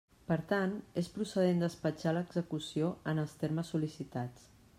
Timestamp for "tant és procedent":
0.51-1.61